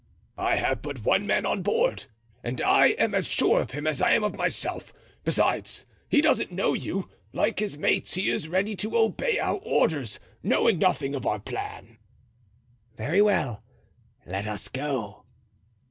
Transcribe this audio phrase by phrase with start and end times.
[0.39, 2.05] "I have but one man on board,
[2.43, 4.91] and I am as sure of him as I am of myself.
[5.23, 10.19] Besides, he doesn't know you; like his mates he is ready to obey our orders
[10.41, 11.99] knowing nothing of our plan."
[12.97, 13.61] "Very well;
[14.25, 15.23] let us go."